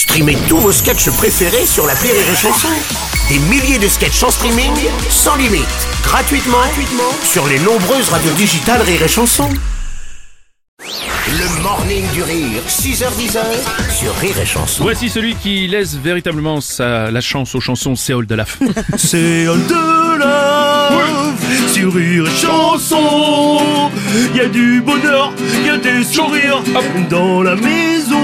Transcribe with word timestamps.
Streamez 0.00 0.38
tous 0.48 0.56
vos 0.56 0.72
sketchs 0.72 1.10
préférés 1.10 1.66
sur 1.66 1.86
la 1.86 1.92
Rire 1.92 2.14
et 2.14 2.34
Chanson. 2.34 2.68
Des 3.28 3.38
milliers 3.38 3.78
de 3.78 3.86
sketchs 3.86 4.22
en 4.22 4.30
streaming, 4.30 4.72
sans 5.10 5.36
limite, 5.36 5.66
gratuitement, 6.02 6.56
gratuitement 6.56 7.12
sur 7.22 7.46
les 7.46 7.58
nombreuses 7.58 8.08
radios 8.08 8.32
digitales 8.32 8.80
Rire 8.80 9.02
et 9.02 9.08
Chanson. 9.08 9.50
Le 11.28 11.62
morning 11.62 12.02
du 12.14 12.22
rire, 12.22 12.62
6h10 12.66 13.36
sur 13.90 14.14
Rire 14.14 14.38
et 14.40 14.46
Chanson. 14.46 14.84
Voici 14.84 15.10
celui 15.10 15.34
qui 15.34 15.68
laisse 15.68 15.96
véritablement 15.96 16.62
sa, 16.62 17.10
la 17.10 17.20
chance 17.20 17.54
aux 17.54 17.60
chansons, 17.60 17.94
c'est 17.94 18.14
Hall 18.14 18.26
de 18.26 18.36
la 18.36 18.46
C'est 18.96 19.44
love 19.44 19.60
sur 21.72 21.94
Rire 21.94 22.24
et 22.26 22.30
Chanson. 22.30 23.58
Il 24.32 24.36
y 24.36 24.40
a 24.40 24.48
du 24.48 24.80
bonheur, 24.80 25.32
il 25.60 25.66
y 25.66 25.70
a 25.70 25.76
des 25.76 26.02
sourires 26.04 26.62
dans 27.08 27.42
la 27.42 27.56
maison. 27.56 28.16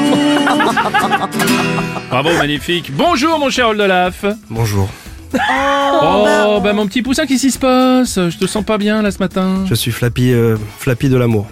Bravo, 2.11 2.31
magnifique. 2.39 2.93
Bonjour, 2.95 3.39
mon 3.39 3.51
cher 3.51 3.69
Oldelaf. 3.69 4.25
Bonjour, 4.51 4.89
Oh, 5.35 6.61
bah 6.63 6.73
mon 6.73 6.87
petit 6.87 7.03
poussin, 7.03 7.27
qu'est-ce 7.27 7.43
qui 7.43 7.51
se 7.51 7.59
passe? 7.59 8.15
Je 8.15 8.39
te 8.39 8.47
sens 8.47 8.65
pas 8.65 8.79
bien 8.79 9.03
là 9.03 9.11
ce 9.11 9.19
matin. 9.19 9.65
je 9.69 9.75
suis 9.75 9.91
Flappy, 9.91 10.33
euh, 10.33 10.57
Flappy 10.79 11.09
de 11.09 11.17
l'amour. 11.17 11.47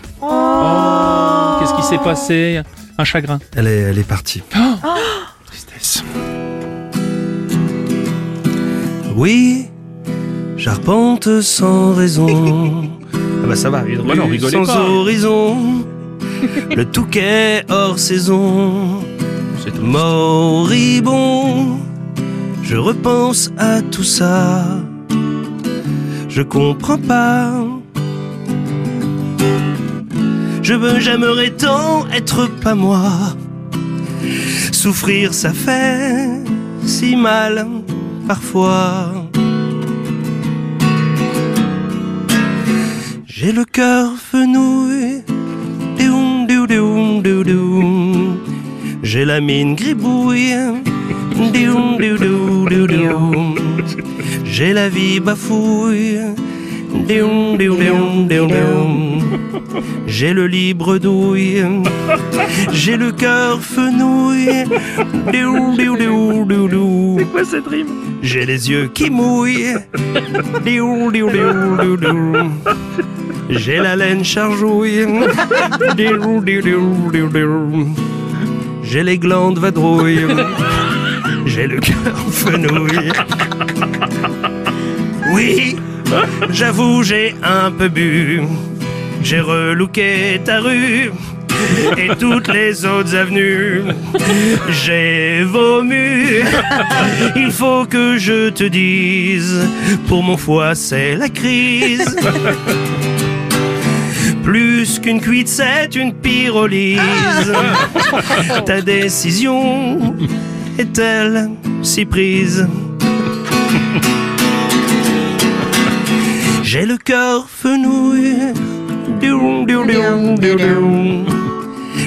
Qu'est-ce 1.61 1.75
qui 1.75 1.83
s'est 1.83 2.03
passé? 2.03 2.61
Un 2.97 3.05
chagrin. 3.05 3.41
Elle 3.57 3.67
est, 3.67 3.81
elle 3.81 3.99
est 3.99 4.09
partie. 4.09 4.43
Tristesse. 5.47 6.03
Oui, 9.17 9.67
j'arpente 10.65 11.43
sans 11.43 11.93
raison. 11.95 12.91
Ah 13.43 13.47
bah 13.47 13.57
ça 13.57 13.69
va. 13.69 13.83
Bah 13.83 14.15
non, 14.15 14.27
rigolez 14.27 14.53
sans 14.53 14.65
pas. 14.65 14.81
horizon. 14.81 15.85
Le 16.75 16.85
touquet 16.87 17.63
hors 17.69 17.99
saison. 17.99 19.03
C'est. 19.63 19.79
Moribond, 19.83 21.79
je 22.63 22.77
repense 22.77 23.53
à 23.59 23.83
tout 23.83 24.03
ça. 24.03 24.65
Je 26.31 26.41
comprends 26.41 26.97
pas. 26.97 27.53
Je 30.63 30.73
veux, 30.73 30.99
j'aimerais 30.99 31.51
tant 31.51 32.07
être 32.09 32.47
pas 32.63 32.75
moi. 32.75 33.13
Souffrir, 34.73 35.35
ça 35.35 35.53
fait 35.53 36.31
si 36.87 37.15
mal 37.15 37.67
parfois. 38.27 39.24
J'ai 43.37 43.51
le 43.51 43.65
cœur 43.65 44.13
doum. 47.43 48.39
J'ai 49.03 49.25
la 49.25 49.41
mine 49.41 49.75
gribouille. 49.75 50.55
J'ai 54.45 54.73
la 54.73 54.89
vie 54.89 55.19
bafouille. 55.19 56.21
J'ai 60.07 60.33
le 60.33 60.47
libre 60.47 60.99
douille. 60.99 61.65
J'ai 62.73 62.97
le 62.97 63.13
cœur 63.13 63.61
fenouil. 63.61 64.65
Doum, 65.33 65.77
doum, 65.77 65.99
doum, 65.99 66.47
doum, 66.47 66.69
doum. 66.69 67.17
C'est 67.19 67.25
quoi 67.27 67.45
cette 67.45 67.67
rime? 67.67 67.89
J'ai 68.23 68.47
les 68.47 68.71
yeux 68.71 68.91
qui 68.95 69.11
mouillent. 69.11 69.75
J'ai 73.51 73.79
la 73.79 73.97
laine 73.97 74.25
chargouille. 74.25 75.07
J'ai 78.83 79.03
les 79.03 79.19
glandes 79.19 79.59
vadrouilles. 79.59 80.27
J'ai 81.45 81.67
le 81.67 81.81
cœur 81.81 82.17
fenouil. 82.31 83.13
Oui, 85.33 85.77
j'avoue, 86.51 87.03
j'ai 87.03 87.35
un 87.43 87.71
peu 87.71 87.89
bu. 87.89 88.43
J'ai 89.23 89.41
relooké 89.41 90.41
ta 90.45 90.61
rue 90.61 91.11
et 91.97 92.09
toutes 92.19 92.53
les 92.53 92.85
autres 92.85 93.15
avenues. 93.15 93.83
J'ai 94.69 95.43
vomu. 95.45 96.43
Il 97.37 97.51
faut 97.51 97.87
que 97.87 98.19
je 98.19 98.51
te 98.51 98.65
dise, 98.65 99.67
pour 100.09 100.23
mon 100.23 100.37
foie 100.37 100.75
c'est 100.75 101.17
la 101.17 101.29
crise. 101.29 102.17
Plus 104.43 104.99
qu'une 104.99 105.23
cuite, 105.23 105.49
c'est 105.49 105.95
une 105.97 106.13
pyrolyse. 106.13 107.53
Ta 108.67 108.83
décision 108.83 110.15
est-elle 110.79 111.49
si 111.83 112.05
prise? 112.05 112.69
J'ai 116.75 116.87
le 116.87 116.97
cœur 116.97 117.49
fenouil. 117.49 118.53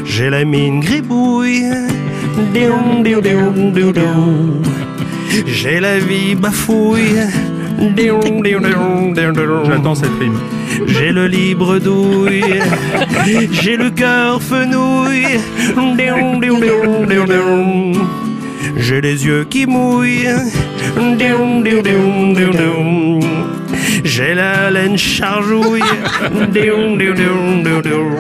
J'ai 0.04 0.30
la 0.30 0.44
mine 0.44 0.82
gribouille. 0.82 1.64
J'ai 5.46 5.80
la 5.80 6.00
vie 6.00 6.36
bafouille. 6.36 7.16
J'attends 9.64 9.96
cette 9.96 10.20
rime. 10.20 10.38
J'ai 10.86 11.14
le 11.14 11.28
libre 11.28 11.80
douille. 11.80 12.60
J'ai 13.50 13.78
le 13.78 13.90
cœur 13.90 14.42
fenouil. 14.42 15.40
J'ai 18.76 19.00
les 19.00 19.26
yeux 19.26 19.46
qui 19.50 19.66
mouillent. 19.66 20.28
J'ai 24.08 24.34
la 24.36 24.72
laine 24.72 24.96
doum. 27.82 28.18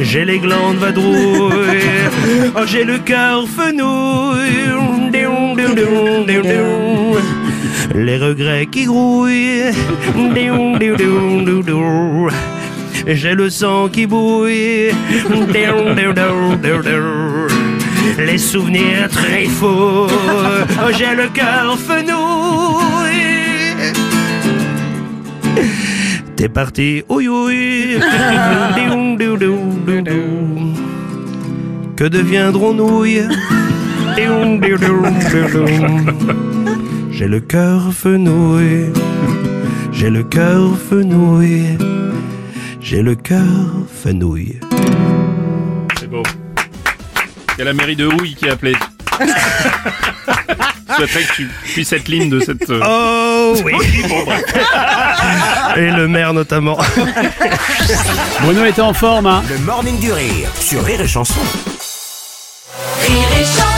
J'ai 0.00 0.24
les 0.26 0.38
glandes 0.38 0.76
vadrouilles. 0.76 2.10
Oh, 2.54 2.60
j'ai 2.66 2.84
le 2.84 2.98
cœur 2.98 3.46
fenouil. 3.48 4.66
Les 7.94 8.18
regrets 8.18 8.66
qui 8.66 8.84
grouillent. 8.84 9.72
J'ai 13.06 13.34
le 13.34 13.48
sang 13.48 13.88
qui 13.88 14.06
bouille. 14.06 14.90
Les 18.18 18.38
souvenirs 18.38 19.08
très 19.10 19.46
faux. 19.46 20.06
Oh, 20.08 20.90
j'ai 20.98 21.14
le 21.16 21.28
cœur 21.28 21.78
fenouil. 21.78 23.45
T'es 26.36 26.48
parti, 26.48 27.02
doum, 27.08 27.98
doum. 30.02 30.74
Que 31.96 32.04
deviendrons-nous. 32.04 33.04
J'ai 37.10 37.26
le 37.28 37.40
cœur 37.40 37.92
fenouil. 37.92 38.92
J'ai 39.92 40.10
le 40.10 40.22
cœur 40.22 40.76
fenouil. 40.78 41.78
J'ai 42.80 43.02
le 43.02 43.14
cœur 43.14 43.66
fenouil. 44.02 44.60
C'est 45.98 46.10
beau. 46.10 46.22
Il 47.56 47.60
y 47.60 47.62
a 47.62 47.64
la 47.64 47.72
mairie 47.72 47.96
de 47.96 48.06
Houille 48.06 48.34
qui 48.34 48.48
a 48.48 48.52
appelé. 48.52 48.74
Je 50.88 50.94
souhaiterais 50.94 51.24
que 51.24 51.34
tu 51.34 51.46
puisses 51.72 51.92
être 51.92 52.08
ligne 52.08 52.30
de 52.30 52.40
cette. 52.40 52.68
euh, 52.70 52.80
Oh 52.84 53.35
oui. 53.64 53.74
Et 55.76 55.90
le 55.90 56.08
maire 56.08 56.32
notamment. 56.32 56.78
Bruno 58.40 58.64
était 58.64 58.82
en 58.82 58.94
forme. 58.94 59.26
Hein. 59.26 59.42
Le 59.48 59.58
morning 59.58 59.98
du 59.98 60.12
rire 60.12 60.48
sur 60.58 60.82
Rire 60.84 61.00
et 61.00 61.08
Chanson. 61.08 61.40
Rire 63.02 63.28
et 63.40 63.44
Chanson. 63.44 63.75